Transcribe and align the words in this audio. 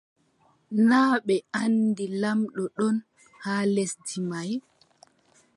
Naa 0.89 1.13
ɓe 1.25 1.35
anndi 1.59 2.05
lamɗo 2.21 2.63
ɗon 2.77 2.95
haa 3.43 3.63
lesdi 3.73 4.17
may? 4.29 4.49